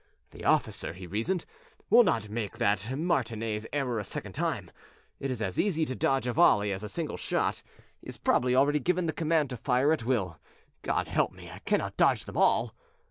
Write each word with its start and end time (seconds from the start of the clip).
"The 0.31 0.45
officer," 0.45 0.93
he 0.93 1.05
reasoned, 1.05 1.45
"will 1.91 2.03
not 2.03 2.27
make 2.27 2.57
that 2.57 2.91
martinet's 2.97 3.67
error 3.71 3.99
a 3.99 4.03
second 4.03 4.33
time. 4.33 4.71
It 5.19 5.29
is 5.29 5.43
as 5.43 5.59
easy 5.59 5.85
to 5.85 5.93
dodge 5.95 6.25
a 6.25 6.33
volley 6.33 6.71
as 6.71 6.83
a 6.83 6.89
single 6.89 7.17
shot. 7.17 7.61
He 7.99 8.07
has 8.07 8.17
probably 8.17 8.55
already 8.55 8.79
given 8.79 9.05
the 9.05 9.13
command 9.13 9.51
to 9.51 9.57
fire 9.57 9.93
at 9.93 10.03
will. 10.03 10.39
God 10.81 11.07
help 11.07 11.33
me, 11.33 11.51
I 11.51 11.59
cannot 11.59 11.97
dodge 11.97 12.25
them 12.25 12.35
all!" 12.37 12.73